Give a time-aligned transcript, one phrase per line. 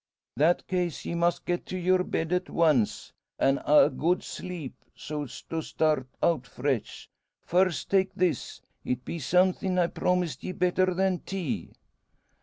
[0.35, 4.73] "That case ye must get to your bed at oncst, an' ha' a good sleep,
[4.95, 7.07] so's to start out fresh.
[7.45, 8.61] First take this.
[8.83, 11.73] It be the somethin' I promised ye better than tea."